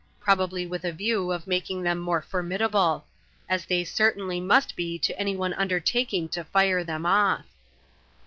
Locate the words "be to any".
4.75-5.35